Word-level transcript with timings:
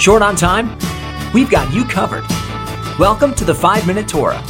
Short 0.00 0.22
on 0.22 0.34
time? 0.34 0.78
We've 1.34 1.50
got 1.50 1.70
you 1.74 1.84
covered. 1.84 2.24
Welcome 2.98 3.34
to 3.34 3.44
the 3.44 3.54
5 3.54 3.86
Minute 3.86 4.08
Torah, 4.08 4.40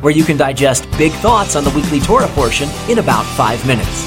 where 0.00 0.12
you 0.12 0.24
can 0.24 0.36
digest 0.36 0.90
big 0.98 1.12
thoughts 1.12 1.54
on 1.54 1.62
the 1.62 1.70
weekly 1.70 2.00
Torah 2.00 2.26
portion 2.30 2.68
in 2.88 2.98
about 2.98 3.24
5 3.36 3.64
minutes. 3.64 4.04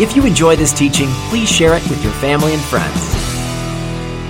If 0.00 0.14
you 0.14 0.24
enjoy 0.26 0.54
this 0.54 0.72
teaching, 0.72 1.08
please 1.28 1.50
share 1.50 1.74
it 1.74 1.82
with 1.90 2.04
your 2.04 2.12
family 2.12 2.54
and 2.54 2.62
friends. 2.62 3.12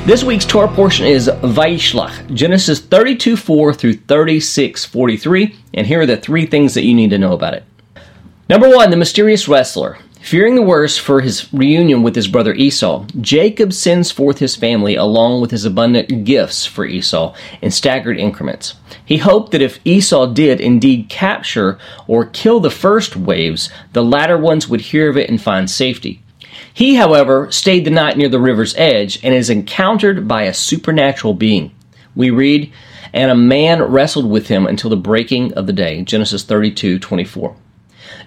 This 0.06 0.24
week's 0.24 0.46
Torah 0.46 0.66
portion 0.66 1.04
is 1.04 1.28
Vayishlach, 1.28 2.32
Genesis 2.32 2.80
32 2.80 3.36
4 3.36 3.74
through 3.74 3.92
36 3.92 4.86
43, 4.86 5.56
and 5.74 5.86
here 5.86 6.00
are 6.00 6.06
the 6.06 6.16
three 6.16 6.46
things 6.46 6.72
that 6.72 6.84
you 6.84 6.94
need 6.94 7.10
to 7.10 7.18
know 7.18 7.34
about 7.34 7.52
it. 7.52 7.64
Number 8.48 8.74
one, 8.74 8.88
the 8.88 8.96
mysterious 8.96 9.46
wrestler. 9.46 9.98
Fearing 10.22 10.54
the 10.54 10.62
worst 10.62 11.00
for 11.00 11.22
his 11.22 11.52
reunion 11.52 12.02
with 12.02 12.14
his 12.14 12.28
brother 12.28 12.52
Esau, 12.52 13.06
Jacob 13.20 13.72
sends 13.72 14.10
forth 14.10 14.38
his 14.38 14.54
family 14.54 14.94
along 14.94 15.40
with 15.40 15.50
his 15.50 15.64
abundant 15.64 16.24
gifts 16.24 16.66
for 16.66 16.84
Esau 16.84 17.34
in 17.62 17.70
staggered 17.70 18.18
increments. 18.18 18.74
He 19.04 19.16
hoped 19.16 19.50
that 19.52 19.62
if 19.62 19.80
Esau 19.84 20.26
did 20.26 20.60
indeed 20.60 21.08
capture 21.08 21.78
or 22.06 22.26
kill 22.26 22.60
the 22.60 22.70
first 22.70 23.16
waves, 23.16 23.70
the 23.94 24.04
latter 24.04 24.36
ones 24.36 24.68
would 24.68 24.82
hear 24.82 25.08
of 25.08 25.16
it 25.16 25.30
and 25.30 25.40
find 25.40 25.70
safety. 25.70 26.22
He, 26.72 26.96
however, 26.96 27.50
stayed 27.50 27.86
the 27.86 27.90
night 27.90 28.18
near 28.18 28.28
the 28.28 28.38
river's 28.38 28.74
edge 28.76 29.18
and 29.24 29.34
is 29.34 29.48
encountered 29.48 30.28
by 30.28 30.42
a 30.42 30.54
supernatural 30.54 31.32
being. 31.32 31.72
We 32.14 32.28
read, 32.28 32.70
And 33.14 33.30
a 33.30 33.34
man 33.34 33.82
wrestled 33.82 34.28
with 34.28 34.48
him 34.48 34.66
until 34.66 34.90
the 34.90 34.96
breaking 34.96 35.54
of 35.54 35.66
the 35.66 35.72
day. 35.72 36.02
Genesis 36.02 36.44
32 36.44 36.98
24. 36.98 37.56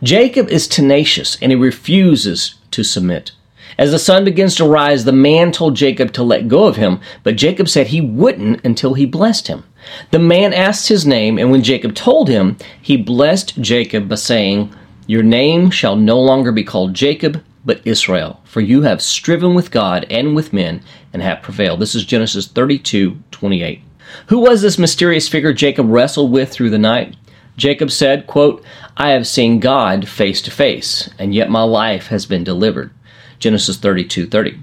Jacob 0.03 0.49
is 0.49 0.67
tenacious 0.67 1.38
and 1.41 1.49
he 1.49 1.55
refuses 1.55 2.55
to 2.71 2.84
submit. 2.84 3.31
As 3.77 3.91
the 3.91 3.99
sun 3.99 4.26
begins 4.26 4.53
to 4.55 4.67
rise, 4.67 5.05
the 5.05 5.13
man 5.13 5.53
told 5.53 5.77
Jacob 5.77 6.12
to 6.13 6.23
let 6.23 6.49
go 6.49 6.66
of 6.66 6.76
him, 6.76 6.99
but 7.23 7.37
Jacob 7.37 7.70
said 7.70 7.87
he 7.87 8.01
wouldn't 8.01 8.63
until 8.65 8.96
he 8.96 9.05
blessed 9.05 9.48
him. 9.48 9.63
The 10.12 10.20
man 10.20 10.54
asked 10.54 10.90
his 10.90 11.05
name, 11.05 11.37
and 11.37 11.51
when 11.51 11.63
Jacob 11.63 11.96
told 11.96 12.27
him, 12.27 12.57
he 12.81 12.98
blessed 12.98 13.62
Jacob 13.62 14.09
by 14.09 14.15
saying, 14.15 14.76
Your 15.07 15.24
name 15.24 15.71
shall 15.71 15.96
no 15.96 16.20
longer 16.20 16.51
be 16.51 16.65
called 16.65 16.93
Jacob, 16.93 17.41
but 17.65 17.81
Israel, 17.85 18.41
for 18.43 18.59
you 18.59 18.81
have 18.81 19.01
striven 19.01 19.54
with 19.55 19.71
God 19.71 20.05
and 20.09 20.35
with 20.35 20.51
men 20.51 20.84
and 21.13 21.21
have 21.21 21.41
prevailed. 21.41 21.79
This 21.79 21.96
is 21.96 22.04
Genesis 22.04 22.46
32 22.48 23.18
28. 23.31 23.81
Who 24.27 24.40
was 24.40 24.62
this 24.62 24.77
mysterious 24.77 25.29
figure 25.29 25.54
Jacob 25.54 25.90
wrestled 25.90 26.31
with 26.31 26.51
through 26.51 26.71
the 26.71 26.77
night? 26.77 27.15
Jacob 27.57 27.91
said, 27.91 28.27
quote, 28.27 28.63
I 28.98 29.12
have 29.12 29.27
seen 29.27 29.59
God 29.59 30.07
face 30.07 30.41
to 30.43 30.51
face, 30.51 31.09
and 31.20 31.34
yet 31.34 31.49
my 31.49 31.63
life 31.63 32.07
has 32.07 32.26
been 32.26 32.43
delivered. 32.43 32.91
Genesis 33.40 33.77
32 33.77 34.27
30. 34.27 34.59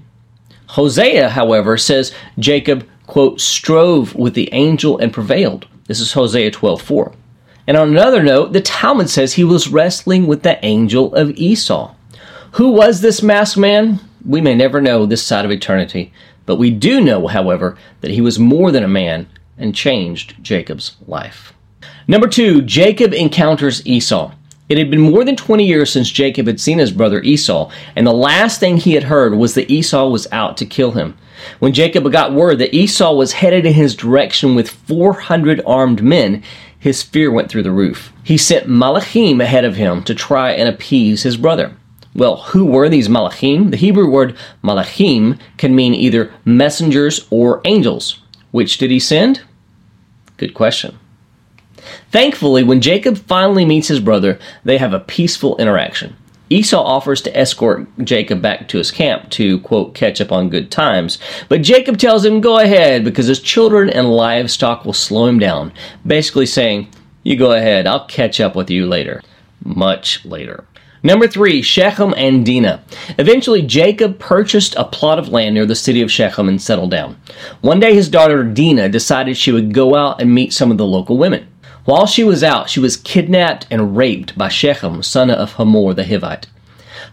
Hosea, 0.67 1.29
however, 1.29 1.77
says 1.77 2.13
Jacob, 2.39 2.87
quote, 3.07 3.41
strove 3.41 4.15
with 4.15 4.33
the 4.33 4.49
angel 4.53 4.97
and 4.97 5.13
prevailed. 5.13 5.67
This 5.87 5.99
is 5.99 6.13
Hosea 6.13 6.51
12 6.51 6.81
4. 6.81 7.13
And 7.67 7.77
on 7.77 7.89
another 7.89 8.23
note, 8.23 8.53
the 8.53 8.61
Talmud 8.61 9.09
says 9.09 9.33
he 9.33 9.43
was 9.43 9.67
wrestling 9.67 10.27
with 10.27 10.43
the 10.43 10.63
angel 10.65 11.13
of 11.13 11.31
Esau. 11.31 11.93
Who 12.53 12.71
was 12.71 13.01
this 13.01 13.21
masked 13.21 13.57
man? 13.57 13.99
We 14.25 14.41
may 14.41 14.55
never 14.55 14.81
know 14.81 15.05
this 15.05 15.23
side 15.23 15.45
of 15.45 15.51
eternity, 15.51 16.11
but 16.45 16.57
we 16.57 16.71
do 16.71 17.01
know, 17.01 17.27
however, 17.27 17.77
that 18.01 18.11
he 18.11 18.21
was 18.21 18.39
more 18.39 18.71
than 18.71 18.83
a 18.83 18.89
man 18.89 19.29
and 19.57 19.75
changed 19.75 20.43
Jacob's 20.43 20.97
life. 21.07 21.53
Number 22.07 22.27
two, 22.27 22.61
Jacob 22.61 23.13
encounters 23.13 23.85
Esau. 23.85 24.31
It 24.69 24.77
had 24.77 24.89
been 24.89 25.01
more 25.01 25.25
than 25.25 25.35
20 25.35 25.65
years 25.65 25.91
since 25.91 26.09
Jacob 26.09 26.47
had 26.47 26.59
seen 26.59 26.79
his 26.79 26.91
brother 26.91 27.21
Esau, 27.21 27.69
and 27.95 28.07
the 28.07 28.13
last 28.13 28.59
thing 28.59 28.77
he 28.77 28.93
had 28.93 29.03
heard 29.03 29.35
was 29.35 29.53
that 29.55 29.69
Esau 29.69 30.07
was 30.07 30.27
out 30.31 30.55
to 30.57 30.65
kill 30.65 30.91
him. 30.91 31.17
When 31.59 31.73
Jacob 31.73 32.09
got 32.11 32.33
word 32.33 32.59
that 32.59 32.73
Esau 32.73 33.13
was 33.13 33.33
headed 33.33 33.65
in 33.65 33.73
his 33.73 33.95
direction 33.95 34.55
with 34.55 34.69
400 34.69 35.61
armed 35.65 36.01
men, 36.01 36.41
his 36.79 37.03
fear 37.03 37.29
went 37.31 37.49
through 37.49 37.63
the 37.63 37.71
roof. 37.71 38.13
He 38.23 38.37
sent 38.37 38.67
Malachim 38.67 39.41
ahead 39.41 39.65
of 39.65 39.75
him 39.75 40.03
to 40.03 40.15
try 40.15 40.51
and 40.51 40.69
appease 40.69 41.23
his 41.23 41.37
brother. 41.37 41.75
Well, 42.15 42.37
who 42.37 42.65
were 42.65 42.89
these 42.89 43.07
Malachim? 43.07 43.71
The 43.71 43.77
Hebrew 43.77 44.09
word 44.09 44.37
Malachim 44.63 45.39
can 45.57 45.75
mean 45.75 45.93
either 45.93 46.33
messengers 46.45 47.27
or 47.29 47.61
angels. 47.65 48.21
Which 48.51 48.77
did 48.77 48.89
he 48.89 48.99
send? 48.99 49.41
Good 50.37 50.53
question. 50.53 50.97
Thankfully, 52.11 52.63
when 52.63 52.81
Jacob 52.81 53.17
finally 53.17 53.65
meets 53.65 53.87
his 53.87 54.01
brother, 54.01 54.37
they 54.65 54.77
have 54.77 54.93
a 54.93 54.99
peaceful 54.99 55.55
interaction. 55.57 56.15
Esau 56.49 56.83
offers 56.83 57.21
to 57.21 57.37
escort 57.37 57.87
Jacob 58.03 58.41
back 58.41 58.67
to 58.67 58.77
his 58.77 58.91
camp 58.91 59.29
to, 59.29 59.59
quote, 59.61 59.95
catch 59.95 60.19
up 60.19 60.33
on 60.33 60.49
good 60.49 60.69
times. 60.69 61.17
But 61.47 61.61
Jacob 61.61 61.97
tells 61.97 62.25
him, 62.25 62.41
go 62.41 62.59
ahead, 62.59 63.05
because 63.05 63.27
his 63.27 63.39
children 63.39 63.89
and 63.89 64.11
livestock 64.11 64.83
will 64.83 64.91
slow 64.91 65.27
him 65.27 65.39
down, 65.39 65.71
basically 66.05 66.45
saying, 66.45 66.89
you 67.23 67.37
go 67.37 67.53
ahead, 67.53 67.87
I'll 67.87 68.05
catch 68.05 68.41
up 68.41 68.53
with 68.53 68.69
you 68.69 68.85
later. 68.87 69.21
Much 69.63 70.25
later. 70.25 70.65
Number 71.03 71.27
three, 71.27 71.61
Shechem 71.61 72.13
and 72.17 72.45
Dinah. 72.45 72.83
Eventually, 73.17 73.61
Jacob 73.61 74.19
purchased 74.19 74.75
a 74.75 74.83
plot 74.83 75.17
of 75.17 75.29
land 75.29 75.55
near 75.55 75.65
the 75.65 75.75
city 75.75 76.01
of 76.01 76.11
Shechem 76.11 76.49
and 76.49 76.61
settled 76.61 76.91
down. 76.91 77.17
One 77.61 77.79
day, 77.79 77.95
his 77.95 78.09
daughter 78.09 78.43
Dinah 78.43 78.89
decided 78.89 79.37
she 79.37 79.51
would 79.53 79.73
go 79.73 79.95
out 79.95 80.21
and 80.21 80.35
meet 80.35 80.51
some 80.51 80.69
of 80.69 80.77
the 80.77 80.85
local 80.85 81.17
women. 81.17 81.47
While 81.85 82.05
she 82.05 82.23
was 82.23 82.43
out, 82.43 82.69
she 82.69 82.79
was 82.79 82.95
kidnapped 82.95 83.65
and 83.71 83.97
raped 83.97 84.37
by 84.37 84.49
Shechem, 84.49 85.01
son 85.01 85.31
of 85.31 85.53
Hamor 85.53 85.95
the 85.95 86.03
Hivite. 86.03 86.45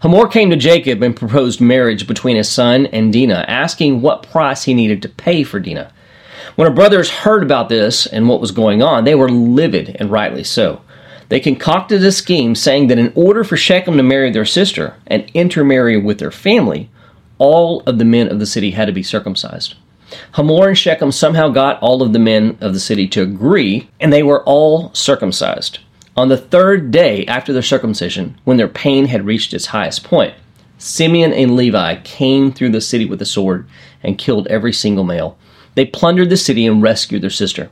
Hamor 0.01 0.27
came 0.27 0.51
to 0.51 0.55
Jacob 0.55 1.01
and 1.01 1.15
proposed 1.15 1.59
marriage 1.59 2.05
between 2.05 2.37
his 2.37 2.49
son 2.49 2.85
and 2.87 3.11
Dinah, 3.11 3.45
asking 3.47 4.01
what 4.01 4.29
price 4.29 4.63
he 4.63 4.75
needed 4.75 5.01
to 5.01 5.09
pay 5.09 5.43
for 5.43 5.59
Dinah. 5.59 5.91
When 6.55 6.67
her 6.67 6.73
brothers 6.73 7.09
heard 7.09 7.41
about 7.41 7.69
this 7.69 8.05
and 8.05 8.29
what 8.29 8.41
was 8.41 8.51
going 8.51 8.83
on, 8.83 9.05
they 9.05 9.15
were 9.15 9.29
livid, 9.29 9.97
and 9.99 10.11
rightly 10.11 10.43
so. 10.43 10.81
They 11.29 11.39
concocted 11.39 12.03
a 12.03 12.11
scheme 12.11 12.53
saying 12.53 12.87
that 12.87 12.99
in 12.99 13.11
order 13.15 13.43
for 13.43 13.57
Shechem 13.57 13.97
to 13.97 14.03
marry 14.03 14.31
their 14.31 14.45
sister 14.45 14.95
and 15.07 15.29
intermarry 15.33 15.97
with 15.97 16.19
their 16.19 16.31
family, 16.31 16.89
all 17.39 17.81
of 17.87 17.97
the 17.97 18.05
men 18.05 18.27
of 18.27 18.39
the 18.39 18.45
city 18.45 18.71
had 18.71 18.85
to 18.85 18.91
be 18.91 19.03
circumcised. 19.03 19.75
Hamor 20.33 20.69
and 20.69 20.77
Shechem 20.77 21.11
somehow 21.11 21.49
got 21.49 21.81
all 21.81 22.01
of 22.01 22.13
the 22.13 22.19
men 22.19 22.57
of 22.61 22.73
the 22.73 22.79
city 22.79 23.07
to 23.09 23.21
agree, 23.21 23.89
and 23.99 24.11
they 24.11 24.23
were 24.23 24.43
all 24.43 24.93
circumcised. 24.93 25.79
On 26.17 26.29
the 26.29 26.37
third 26.37 26.91
day 26.91 27.25
after 27.27 27.53
their 27.53 27.61
circumcision, 27.61 28.39
when 28.43 28.57
their 28.57 28.67
pain 28.67 29.05
had 29.05 29.25
reached 29.25 29.53
its 29.53 29.67
highest 29.67 30.03
point, 30.03 30.33
Simeon 30.77 31.33
and 31.33 31.55
Levi 31.55 31.97
came 32.03 32.51
through 32.51 32.69
the 32.69 32.81
city 32.81 33.05
with 33.05 33.21
a 33.21 33.25
sword 33.25 33.67
and 34.03 34.17
killed 34.17 34.47
every 34.47 34.73
single 34.73 35.03
male. 35.03 35.37
They 35.75 35.85
plundered 35.85 36.29
the 36.29 36.37
city 36.37 36.65
and 36.65 36.81
rescued 36.81 37.21
their 37.21 37.29
sister. 37.29 37.69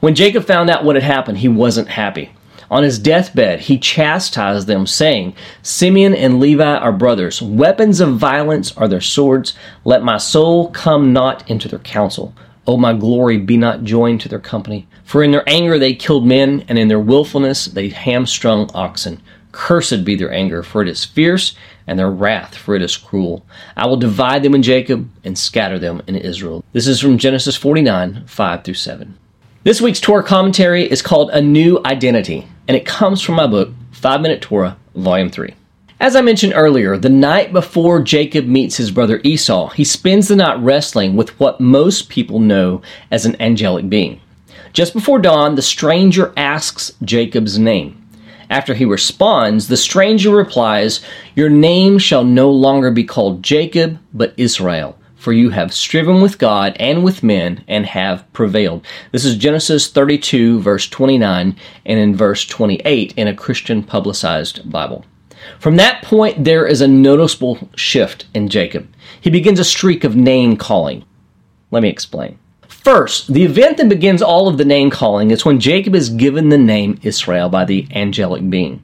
When 0.00 0.14
Jacob 0.14 0.44
found 0.44 0.68
out 0.68 0.84
what 0.84 0.96
had 0.96 1.02
happened, 1.02 1.38
he 1.38 1.48
wasn't 1.48 1.88
happy. 1.88 2.32
On 2.70 2.82
his 2.82 2.98
deathbed, 2.98 3.60
he 3.60 3.78
chastised 3.78 4.66
them, 4.66 4.86
saying, 4.86 5.34
Simeon 5.62 6.14
and 6.14 6.40
Levi 6.40 6.76
are 6.76 6.92
brothers. 6.92 7.40
Weapons 7.40 8.00
of 8.00 8.16
violence 8.16 8.76
are 8.76 8.88
their 8.88 9.00
swords. 9.00 9.54
Let 9.84 10.02
my 10.02 10.16
soul 10.16 10.70
come 10.70 11.12
not 11.12 11.48
into 11.48 11.68
their 11.68 11.78
counsel. 11.78 12.34
O 12.66 12.76
my 12.76 12.92
glory, 12.92 13.38
be 13.38 13.56
not 13.56 13.84
joined 13.84 14.20
to 14.22 14.28
their 14.28 14.40
company. 14.40 14.88
For 15.04 15.22
in 15.22 15.30
their 15.30 15.48
anger 15.48 15.78
they 15.78 15.94
killed 15.94 16.26
men, 16.26 16.64
and 16.66 16.76
in 16.76 16.88
their 16.88 16.98
wilfulness 16.98 17.66
they 17.66 17.88
hamstrung 17.88 18.68
oxen. 18.74 19.22
Cursed 19.52 20.04
be 20.04 20.16
their 20.16 20.32
anger, 20.32 20.64
for 20.64 20.82
it 20.82 20.88
is 20.88 21.04
fierce, 21.04 21.54
and 21.86 21.96
their 21.96 22.10
wrath, 22.10 22.56
for 22.56 22.74
it 22.74 22.82
is 22.82 22.96
cruel. 22.96 23.46
I 23.76 23.86
will 23.86 23.96
divide 23.96 24.42
them 24.42 24.56
in 24.56 24.62
Jacob 24.62 25.08
and 25.22 25.38
scatter 25.38 25.78
them 25.78 26.02
in 26.08 26.16
Israel. 26.16 26.64
This 26.72 26.88
is 26.88 27.00
from 27.00 27.16
Genesis 27.16 27.56
49 27.56 28.26
5 28.26 28.64
through 28.64 28.74
7. 28.74 29.16
This 29.62 29.80
week's 29.80 30.00
Torah 30.00 30.24
commentary 30.24 30.90
is 30.90 31.02
called 31.02 31.30
A 31.30 31.40
New 31.40 31.80
Identity 31.84 32.46
and 32.68 32.76
it 32.76 32.86
comes 32.86 33.20
from 33.22 33.36
my 33.36 33.46
book, 33.46 33.70
5 33.92 34.20
Minute 34.20 34.42
Torah, 34.42 34.76
Volume 34.94 35.30
3. 35.30 35.54
As 35.98 36.14
I 36.14 36.20
mentioned 36.20 36.52
earlier, 36.54 36.98
the 36.98 37.08
night 37.08 37.52
before 37.52 38.02
Jacob 38.02 38.46
meets 38.46 38.76
his 38.76 38.90
brother 38.90 39.20
Esau, 39.24 39.70
he 39.70 39.84
spends 39.84 40.28
the 40.28 40.36
night 40.36 40.58
wrestling 40.58 41.16
with 41.16 41.38
what 41.40 41.60
most 41.60 42.08
people 42.08 42.38
know 42.38 42.82
as 43.10 43.24
an 43.24 43.40
angelic 43.40 43.88
being. 43.88 44.20
Just 44.72 44.92
before 44.92 45.18
dawn, 45.18 45.54
the 45.54 45.62
stranger 45.62 46.34
asks 46.36 46.92
Jacob's 47.02 47.58
name. 47.58 48.02
After 48.50 48.74
he 48.74 48.84
responds, 48.84 49.68
the 49.68 49.76
stranger 49.76 50.30
replies, 50.30 51.00
Your 51.34 51.48
name 51.48 51.98
shall 51.98 52.24
no 52.24 52.50
longer 52.50 52.90
be 52.90 53.04
called 53.04 53.42
Jacob, 53.42 53.98
but 54.12 54.34
Israel 54.36 54.98
for 55.16 55.32
you 55.32 55.50
have 55.50 55.74
striven 55.74 56.20
with 56.20 56.38
God 56.38 56.76
and 56.78 57.02
with 57.02 57.22
men 57.22 57.64
and 57.66 57.86
have 57.86 58.30
prevailed. 58.32 58.86
This 59.12 59.24
is 59.24 59.36
Genesis 59.36 59.88
32, 59.88 60.60
verse 60.60 60.88
29, 60.88 61.56
and 61.86 61.98
in 61.98 62.14
verse 62.14 62.44
28 62.44 63.14
in 63.16 63.26
a 63.26 63.34
Christian 63.34 63.82
publicized 63.82 64.70
Bible. 64.70 65.04
From 65.58 65.76
that 65.76 66.02
point, 66.02 66.44
there 66.44 66.66
is 66.66 66.80
a 66.80 66.88
noticeable 66.88 67.68
shift 67.76 68.26
in 68.34 68.48
Jacob. 68.48 68.88
He 69.20 69.30
begins 69.30 69.58
a 69.58 69.64
streak 69.64 70.04
of 70.04 70.16
name 70.16 70.56
calling. 70.56 71.04
Let 71.70 71.82
me 71.82 71.88
explain. 71.88 72.38
First, 72.68 73.32
the 73.32 73.42
event 73.42 73.78
that 73.78 73.88
begins 73.88 74.22
all 74.22 74.46
of 74.46 74.58
the 74.58 74.64
name 74.64 74.90
calling 74.90 75.32
is 75.32 75.44
when 75.44 75.58
Jacob 75.58 75.94
is 75.94 76.08
given 76.08 76.50
the 76.50 76.58
name 76.58 77.00
Israel 77.02 77.48
by 77.48 77.64
the 77.64 77.88
angelic 77.92 78.48
being. 78.48 78.82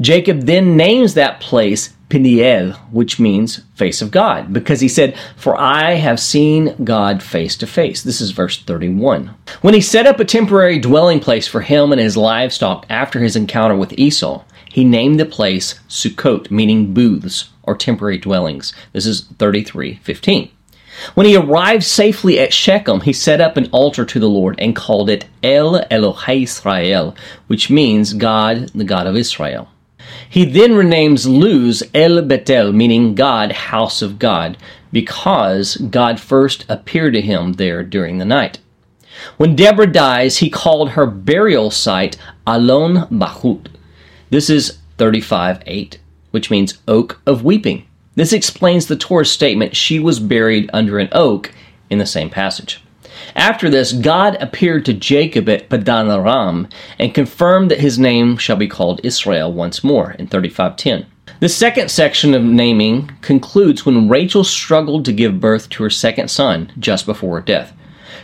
Jacob 0.00 0.42
then 0.42 0.76
names 0.76 1.14
that 1.14 1.40
place 1.40 1.94
Peniel, 2.08 2.72
which 2.90 3.20
means 3.20 3.60
face 3.74 4.00
of 4.00 4.10
God, 4.10 4.52
because 4.52 4.80
he 4.80 4.88
said, 4.88 5.16
For 5.36 5.58
I 5.60 5.94
have 5.94 6.18
seen 6.18 6.74
God 6.82 7.22
face 7.22 7.54
to 7.56 7.66
face. 7.66 8.02
This 8.02 8.20
is 8.20 8.30
verse 8.30 8.62
31. 8.62 9.34
When 9.60 9.74
he 9.74 9.80
set 9.80 10.06
up 10.06 10.18
a 10.18 10.24
temporary 10.24 10.78
dwelling 10.78 11.20
place 11.20 11.46
for 11.46 11.60
him 11.60 11.92
and 11.92 12.00
his 12.00 12.16
livestock 12.16 12.86
after 12.88 13.20
his 13.20 13.36
encounter 13.36 13.76
with 13.76 13.98
Esau, 13.98 14.42
he 14.70 14.84
named 14.84 15.20
the 15.20 15.26
place 15.26 15.78
Sukkot, 15.88 16.50
meaning 16.50 16.94
booths 16.94 17.50
or 17.62 17.76
temporary 17.76 18.18
dwellings. 18.18 18.72
This 18.92 19.06
is 19.06 19.22
33:15. 19.38 20.50
When 21.14 21.26
he 21.26 21.36
arrived 21.36 21.84
safely 21.84 22.40
at 22.40 22.52
Shechem, 22.52 23.02
he 23.02 23.12
set 23.12 23.40
up 23.40 23.56
an 23.56 23.68
altar 23.70 24.04
to 24.04 24.18
the 24.18 24.28
Lord 24.28 24.56
and 24.58 24.74
called 24.74 25.08
it 25.08 25.26
El 25.42 25.80
Elohei 25.90 26.42
Israel, 26.42 27.14
which 27.46 27.70
means 27.70 28.14
God, 28.14 28.70
the 28.74 28.84
God 28.84 29.06
of 29.06 29.16
Israel. 29.16 29.68
He 30.30 30.44
then 30.44 30.72
renames 30.72 31.26
Luz 31.26 31.82
El 31.94 32.22
Betel, 32.22 32.72
meaning 32.72 33.14
God, 33.14 33.52
house 33.52 34.02
of 34.02 34.18
God, 34.18 34.56
because 34.92 35.76
God 35.76 36.20
first 36.20 36.66
appeared 36.68 37.14
to 37.14 37.20
him 37.20 37.54
there 37.54 37.82
during 37.82 38.18
the 38.18 38.24
night. 38.24 38.58
When 39.36 39.56
Deborah 39.56 39.86
dies, 39.86 40.38
he 40.38 40.50
called 40.50 40.90
her 40.90 41.06
burial 41.06 41.70
site 41.70 42.16
Alon 42.46 43.06
Bahut. 43.10 43.68
This 44.30 44.50
is 44.50 44.78
35 44.98 45.62
8, 45.66 45.98
which 46.30 46.50
means 46.50 46.78
oak 46.86 47.20
of 47.26 47.44
weeping. 47.44 47.86
This 48.14 48.32
explains 48.32 48.86
the 48.86 48.96
Torah 48.96 49.24
statement 49.24 49.76
she 49.76 49.98
was 49.98 50.20
buried 50.20 50.68
under 50.72 50.98
an 50.98 51.08
oak 51.12 51.52
in 51.88 51.98
the 51.98 52.06
same 52.06 52.30
passage. 52.30 52.82
After 53.34 53.70
this, 53.70 53.92
God 53.92 54.36
appeared 54.40 54.84
to 54.86 54.92
Jacob 54.92 55.48
at 55.48 55.68
Padan 55.68 56.10
Aram 56.10 56.68
and 56.98 57.14
confirmed 57.14 57.70
that 57.70 57.80
his 57.80 57.98
name 57.98 58.36
shall 58.36 58.56
be 58.56 58.68
called 58.68 59.00
Israel 59.04 59.52
once 59.52 59.84
more 59.84 60.12
in 60.18 60.26
35:10. 60.26 61.06
The 61.40 61.48
second 61.48 61.90
section 61.90 62.34
of 62.34 62.42
naming 62.42 63.10
concludes 63.20 63.86
when 63.86 64.08
Rachel 64.08 64.44
struggled 64.44 65.04
to 65.04 65.12
give 65.12 65.40
birth 65.40 65.68
to 65.70 65.82
her 65.84 65.90
second 65.90 66.28
son 66.30 66.72
just 66.78 67.06
before 67.06 67.36
her 67.36 67.44
death. 67.44 67.72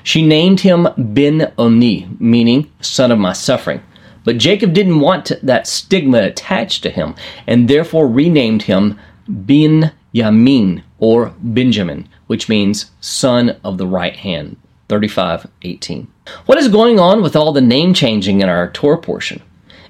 She 0.03 0.27
named 0.27 0.61
him 0.61 0.89
Ben 0.99 1.53
Oni, 1.57 2.09
meaning 2.19 2.71
son 2.81 3.13
of 3.13 3.19
my 3.19 3.33
suffering. 3.33 3.83
But 4.25 4.39
Jacob 4.39 4.73
didn't 4.73 5.01
want 5.01 5.33
that 5.43 5.67
stigma 5.67 6.23
attached 6.23 6.83
to 6.83 6.91
him 6.91 7.15
and 7.47 7.69
therefore 7.69 8.09
renamed 8.09 8.63
him 8.63 8.99
Bin 9.47 9.93
Yamin 10.15 10.83
or 10.99 11.35
Benjamin, 11.41 12.09
which 12.27 12.49
means 12.49 12.91
son 13.01 13.57
of 13.63 13.79
the 13.79 13.87
right 13.87 14.17
hand. 14.17 14.57
35:18. 14.89 16.07
What 16.47 16.59
is 16.59 16.69
going 16.69 16.99
on 16.99 17.23
with 17.23 17.37
all 17.37 17.53
the 17.53 17.61
name 17.61 17.95
changing 17.95 18.41
in 18.41 18.49
our 18.49 18.71
Torah 18.71 18.99
portion? 18.99 19.43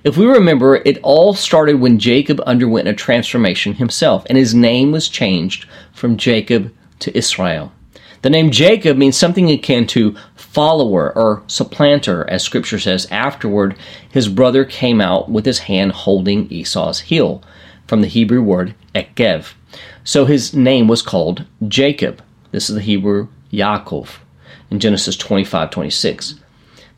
If 0.05 0.17
we 0.17 0.27
remember, 0.27 0.77
it 0.77 0.99
all 1.03 1.33
started 1.33 1.81
when 1.81 1.99
Jacob 1.99 2.41
underwent 2.47 2.89
a 2.89 2.93
transformation 2.93 3.75
himself, 3.75 4.25
and 4.29 4.37
his 4.37 4.55
name 4.55 4.93
was 4.93 5.09
changed 5.09 5.67
from 5.93 6.17
Jacob 6.17 6.73
to 7.01 7.17
Israel. 7.17 7.73
The 8.21 8.31
name 8.31 8.51
Jacob 8.51 8.97
means 8.97 9.17
something 9.17 9.51
akin 9.51 9.87
to 9.89 10.15
follower 10.35 11.13
or 11.17 11.43
supplanter, 11.47 12.29
as 12.29 12.43
scripture 12.43 12.79
says. 12.79 13.07
Afterward, 13.11 13.77
his 14.11 14.29
brother 14.29 14.65
came 14.65 15.01
out 15.01 15.31
with 15.31 15.47
his 15.47 15.61
hand 15.61 15.93
holding 15.93 16.51
Esau's 16.51 17.01
heel, 17.01 17.43
from 17.87 18.01
the 18.01 18.07
Hebrew 18.09 18.43
word 18.43 18.75
ekev. 18.95 19.53
So 20.05 20.25
his 20.25 20.55
name 20.55 20.89
was 20.89 21.03
called 21.03 21.45
Jacob. 21.67 22.23
This 22.51 22.69
is 22.69 22.77
the 22.77 22.83
Hebrew 22.83 23.29
Yaakov 23.53 24.19
in 24.75 24.81
Genesis 24.81 25.17
25 25.17 25.71
26. 25.71 26.35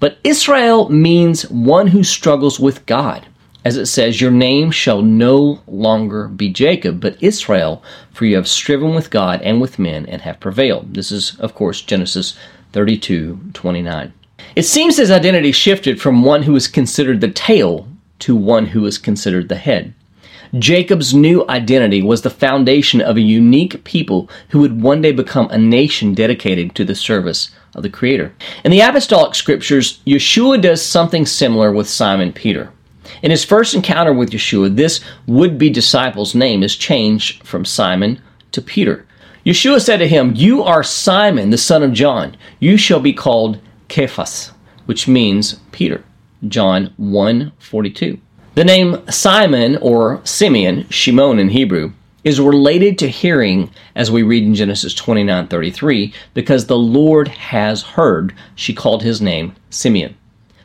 But 0.00 0.18
Israel 0.24 0.88
means 0.88 1.48
one 1.50 1.88
who 1.88 2.02
struggles 2.02 2.58
with 2.58 2.84
God. 2.86 3.26
As 3.64 3.76
it 3.76 3.86
says, 3.86 4.20
Your 4.20 4.30
name 4.30 4.70
shall 4.70 5.02
no 5.02 5.60
longer 5.66 6.28
be 6.28 6.48
Jacob, 6.50 7.00
but 7.00 7.22
Israel, 7.22 7.82
for 8.12 8.24
you 8.24 8.36
have 8.36 8.48
striven 8.48 8.94
with 8.94 9.10
God 9.10 9.42
and 9.42 9.60
with 9.60 9.78
men 9.78 10.06
and 10.06 10.22
have 10.22 10.40
prevailed. 10.40 10.94
This 10.94 11.10
is, 11.12 11.38
of 11.38 11.54
course, 11.54 11.82
Genesis 11.82 12.36
32 12.72 13.40
29. 13.52 14.12
It 14.54 14.64
seems 14.64 14.96
his 14.96 15.10
identity 15.10 15.52
shifted 15.52 16.00
from 16.00 16.22
one 16.22 16.44
who 16.44 16.56
is 16.56 16.68
considered 16.68 17.20
the 17.20 17.30
tail 17.30 17.88
to 18.20 18.34
one 18.34 18.66
who 18.66 18.86
is 18.86 18.98
considered 18.98 19.48
the 19.48 19.56
head. 19.56 19.92
Jacob's 20.58 21.12
new 21.12 21.44
identity 21.48 22.02
was 22.02 22.22
the 22.22 22.30
foundation 22.30 23.00
of 23.00 23.16
a 23.16 23.20
unique 23.20 23.82
people 23.84 24.30
who 24.50 24.60
would 24.60 24.80
one 24.80 25.02
day 25.02 25.12
become 25.12 25.48
a 25.50 25.58
nation 25.58 26.14
dedicated 26.14 26.74
to 26.74 26.84
the 26.84 26.94
service 26.94 27.50
of 27.76 27.82
the 27.82 27.90
Creator. 27.90 28.32
In 28.64 28.72
the 28.72 28.80
Apostolic 28.80 29.34
Scriptures, 29.36 30.00
Yeshua 30.06 30.60
does 30.60 30.84
something 30.84 31.24
similar 31.24 31.70
with 31.70 31.88
Simon 31.88 32.32
Peter. 32.32 32.72
In 33.22 33.30
his 33.30 33.44
first 33.44 33.74
encounter 33.74 34.12
with 34.12 34.30
Yeshua, 34.30 34.74
this 34.74 35.00
would 35.26 35.58
be 35.58 35.70
disciple's 35.70 36.34
name 36.34 36.62
is 36.62 36.74
changed 36.74 37.46
from 37.46 37.64
Simon 37.64 38.20
to 38.52 38.60
Peter. 38.60 39.06
Yeshua 39.44 39.80
said 39.80 39.98
to 39.98 40.08
him, 40.08 40.32
You 40.34 40.64
are 40.64 40.82
Simon, 40.82 41.50
the 41.50 41.58
son 41.58 41.82
of 41.84 41.92
John. 41.92 42.36
You 42.58 42.76
shall 42.76 42.98
be 42.98 43.12
called 43.12 43.60
Cephas, 43.88 44.50
which 44.86 45.06
means 45.06 45.60
Peter. 45.70 46.02
John 46.48 46.92
1 46.96 47.52
42. 47.58 48.18
The 48.54 48.64
name 48.64 49.08
Simon 49.10 49.76
or 49.76 50.20
Simeon, 50.24 50.88
Shimon 50.88 51.38
in 51.38 51.50
Hebrew, 51.50 51.92
is 52.26 52.40
related 52.40 52.98
to 52.98 53.08
hearing 53.08 53.70
as 53.94 54.10
we 54.10 54.20
read 54.20 54.42
in 54.42 54.52
Genesis 54.52 54.92
29:33 54.92 56.12
because 56.34 56.66
the 56.66 56.76
Lord 56.76 57.28
has 57.28 57.82
heard. 57.82 58.34
She 58.56 58.74
called 58.74 59.04
his 59.04 59.22
name 59.22 59.54
Simeon. 59.70 60.16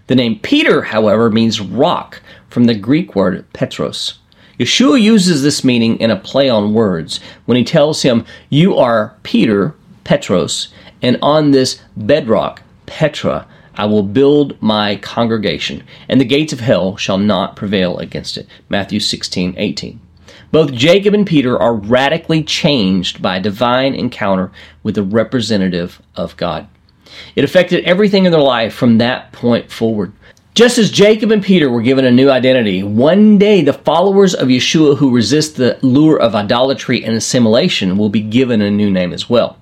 The 0.08 0.16
name 0.16 0.40
Peter, 0.40 0.82
however, 0.82 1.30
means 1.30 1.62
rock 1.62 2.20
from 2.50 2.64
the 2.64 2.74
Greek 2.74 3.16
word 3.16 3.46
Petros. 3.54 4.16
Yeshua 4.60 5.00
uses 5.00 5.44
this 5.44 5.64
meaning 5.64 6.00
in 6.00 6.10
a 6.10 6.16
play 6.16 6.50
on 6.50 6.74
words 6.74 7.20
when 7.46 7.58
he 7.58 7.64
tells 7.64 8.02
him, 8.02 8.26
"You 8.50 8.76
are 8.78 9.14
Peter, 9.22 9.76
Petros, 10.04 10.70
and 11.00 11.20
on 11.22 11.52
this 11.52 11.80
bedrock, 11.96 12.64
Petra, 12.88 13.46
I 13.76 13.86
will 13.86 14.02
build 14.02 14.58
my 14.62 14.96
congregation, 14.96 15.84
and 16.10 16.20
the 16.20 16.26
gates 16.26 16.54
of 16.54 16.62
hell 16.62 16.98
shall 16.98 17.20
not 17.20 17.56
prevail 17.56 18.00
against 18.00 18.36
it. 18.36 18.48
Matthew 18.68 19.00
16, 19.00 19.54
18. 19.58 20.00
Both 20.52 20.74
Jacob 20.74 21.14
and 21.14 21.26
Peter 21.26 21.58
are 21.58 21.74
radically 21.74 22.44
changed 22.44 23.22
by 23.22 23.38
a 23.38 23.42
divine 23.42 23.96
encounter 23.96 24.52
with 24.84 24.96
the 24.96 25.04
representative 25.04 26.02
of 26.14 26.36
God. 26.36 26.68
It 27.38 27.46
affected 27.46 27.86
everything 27.86 28.26
in 28.26 28.34
their 28.34 28.42
life 28.42 28.74
from 28.74 28.98
that 28.98 29.32
point 29.32 29.72
forward. 29.72 30.12
Just 30.54 30.78
as 30.78 30.92
Jacob 30.92 31.32
and 31.32 31.42
Peter 31.42 31.70
were 31.70 31.82
given 31.82 32.04
a 32.04 32.12
new 32.12 32.30
identity, 32.30 32.84
one 32.84 33.38
day 33.38 33.62
the 33.62 33.72
followers 33.72 34.36
of 34.36 34.50
Yeshua 34.50 34.98
who 34.98 35.16
resist 35.16 35.56
the 35.56 35.80
lure 35.82 36.20
of 36.20 36.36
idolatry 36.36 37.02
and 37.06 37.16
assimilation 37.16 37.98
will 37.98 38.10
be 38.10 38.20
given 38.20 38.62
a 38.62 38.70
new 38.70 38.92
name 38.92 39.14
as 39.14 39.30
well. 39.30 39.58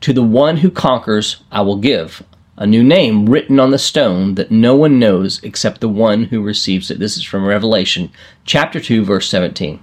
To 0.00 0.12
the 0.12 0.24
one 0.24 0.56
who 0.56 0.70
conquers, 0.72 1.44
I 1.52 1.60
will 1.60 1.76
give 1.76 2.24
a 2.56 2.66
new 2.66 2.82
name 2.82 3.26
written 3.26 3.60
on 3.60 3.70
the 3.70 3.78
stone 3.78 4.34
that 4.34 4.50
no 4.50 4.74
one 4.74 4.98
knows 4.98 5.40
except 5.44 5.80
the 5.80 5.88
one 5.88 6.24
who 6.24 6.42
receives 6.42 6.90
it. 6.90 6.98
This 6.98 7.16
is 7.16 7.22
from 7.22 7.44
Revelation 7.44 8.10
chapter 8.44 8.80
2 8.80 9.04
verse 9.04 9.28
17. 9.28 9.80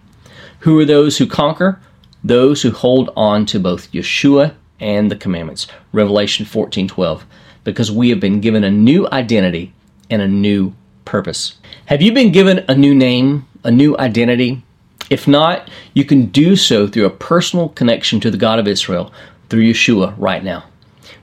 Who 0.62 0.78
are 0.80 0.86
those 0.86 1.18
who 1.18 1.25
conquer? 1.25 1.80
Those 2.24 2.62
who 2.62 2.72
hold 2.72 3.12
on 3.16 3.46
to 3.48 3.60
both 3.60 3.92
Yeshua 3.94 4.54
and 4.80 5.10
the 5.10 5.16
commandments. 5.16 5.68
Revelation 5.94 6.46
14:12. 6.46 7.24
Because 7.63 7.92
we 7.92 8.10
have 8.10 8.20
been 8.20 8.42
given 8.42 8.63
a 8.63 8.72
new 8.72 9.08
identity 9.12 9.74
and 10.10 10.22
a 10.22 10.28
new 10.28 10.74
purpose. 11.06 11.56
Have 11.86 12.01
you 12.01 12.12
been 12.12 12.32
given 12.32 12.66
a 12.68 12.75
new 12.75 12.94
name, 12.94 13.46
a 13.63 13.72
new 13.72 13.98
identity? 13.98 14.62
If 15.10 15.28
not, 15.28 15.70
you 15.94 16.04
can 16.04 16.25
do 16.25 16.56
so 16.56 16.88
through 16.88 17.06
a 17.06 17.10
personal 17.10 17.70
connection 17.70 18.20
to 18.20 18.30
the 18.30 18.38
God 18.38 18.60
of 18.60 18.68
Israel 18.68 19.13
through 19.50 19.63
Yeshua 19.63 20.13
right 20.18 20.44
now. 20.44 20.66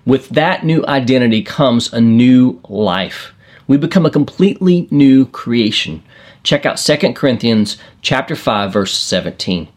With 0.07 0.31
that 0.31 0.65
new 0.65 0.85
identity 0.87 1.43
comes 1.43 1.93
a 1.93 2.01
new 2.01 2.61
life. 2.69 3.33
We 3.67 3.77
become 3.77 4.07
a 4.07 4.11
completely 4.11 4.87
new 4.91 5.27
creation. 5.27 6.03
Check 6.43 6.65
out 6.65 6.79
2 6.79 7.13
Corinthians 7.15 7.79
chapter 8.03 8.37
5 8.37 8.73
verse 8.73 8.97
17. 8.97 9.69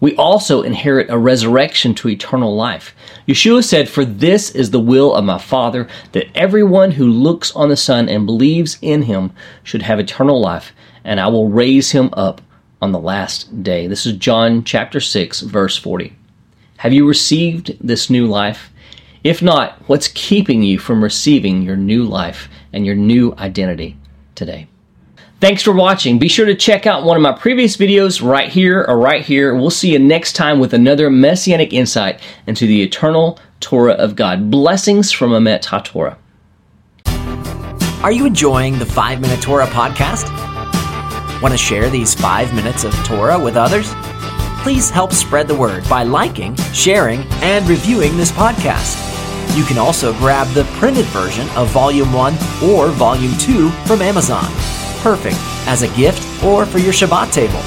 We 0.00 0.14
also 0.16 0.62
inherit 0.62 1.08
a 1.08 1.16
resurrection 1.16 1.94
to 1.94 2.10
eternal 2.10 2.54
life. 2.54 2.94
Yeshua 3.26 3.64
said, 3.64 3.88
For 3.88 4.04
this 4.04 4.50
is 4.50 4.70
the 4.70 4.78
will 4.78 5.14
of 5.14 5.24
my 5.24 5.38
Father, 5.38 5.88
that 6.12 6.26
everyone 6.34 6.90
who 6.90 7.06
looks 7.06 7.56
on 7.56 7.70
the 7.70 7.76
Son 7.76 8.08
and 8.08 8.26
believes 8.26 8.76
in 8.82 9.02
him 9.02 9.32
should 9.62 9.82
have 9.82 9.98
eternal 9.98 10.40
life, 10.40 10.72
and 11.04 11.18
I 11.18 11.28
will 11.28 11.48
raise 11.48 11.92
him 11.92 12.10
up 12.12 12.42
on 12.82 12.92
the 12.92 13.00
last 13.00 13.62
day. 13.62 13.86
This 13.86 14.04
is 14.04 14.12
John 14.12 14.62
chapter 14.62 15.00
6, 15.00 15.40
verse 15.40 15.78
40. 15.78 16.14
Have 16.76 16.92
you 16.92 17.08
received 17.08 17.74
this 17.80 18.10
new 18.10 18.26
life? 18.26 18.70
If 19.22 19.40
not, 19.40 19.78
what's 19.86 20.08
keeping 20.08 20.62
you 20.62 20.78
from 20.78 21.02
receiving 21.02 21.62
your 21.62 21.76
new 21.76 22.04
life 22.04 22.50
and 22.74 22.84
your 22.84 22.94
new 22.94 23.34
identity 23.38 23.96
today? 24.34 24.68
Thanks 25.40 25.62
for 25.62 25.72
watching. 25.72 26.18
Be 26.18 26.28
sure 26.28 26.46
to 26.46 26.54
check 26.54 26.86
out 26.86 27.04
one 27.04 27.16
of 27.16 27.22
my 27.22 27.32
previous 27.32 27.76
videos 27.76 28.22
right 28.22 28.48
here 28.50 28.84
or 28.88 28.98
right 28.98 29.24
here. 29.24 29.54
We'll 29.54 29.70
see 29.70 29.92
you 29.92 29.98
next 29.98 30.34
time 30.34 30.58
with 30.58 30.74
another 30.74 31.10
messianic 31.10 31.72
insight 31.72 32.20
into 32.46 32.66
the 32.66 32.82
eternal 32.82 33.38
Torah 33.60 33.94
of 33.94 34.16
God. 34.16 34.50
Blessings 34.50 35.12
from 35.12 35.30
Emet 35.30 35.64
HaTorah. 35.64 36.16
Are 38.02 38.12
you 38.12 38.26
enjoying 38.26 38.78
the 38.78 38.86
5 38.86 39.20
Minute 39.20 39.40
Torah 39.40 39.66
podcast? 39.66 40.30
Want 41.40 41.52
to 41.52 41.58
share 41.58 41.88
these 41.88 42.14
5 42.14 42.54
minutes 42.54 42.84
of 42.84 42.94
Torah 43.04 43.38
with 43.38 43.56
others? 43.56 43.92
please 44.64 44.88
help 44.88 45.12
spread 45.12 45.46
the 45.46 45.54
word 45.54 45.86
by 45.90 46.02
liking, 46.02 46.56
sharing, 46.72 47.20
and 47.42 47.68
reviewing 47.68 48.16
this 48.16 48.32
podcast. 48.32 49.13
You 49.54 49.64
can 49.64 49.78
also 49.78 50.12
grab 50.14 50.48
the 50.48 50.64
printed 50.78 51.04
version 51.06 51.48
of 51.50 51.68
Volume 51.68 52.12
1 52.12 52.34
or 52.64 52.88
Volume 52.88 53.36
2 53.38 53.70
from 53.86 54.02
Amazon. 54.02 54.44
Perfect 55.00 55.36
as 55.68 55.82
a 55.82 55.88
gift 55.94 56.42
or 56.42 56.66
for 56.66 56.78
your 56.78 56.92
Shabbat 56.92 57.32
table. 57.32 57.60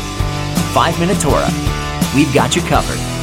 5 0.74 1.00
Minute 1.00 1.22
Torah. 1.22 1.50
We've 2.14 2.34
got 2.34 2.58
you 2.58 2.62
covered. 2.64 3.17